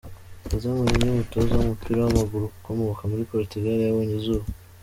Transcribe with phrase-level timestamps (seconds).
[0.49, 4.45] José Mourinho, umutoza w’umupira w’amaguru ukomoka muri Portugal yabonye izuba.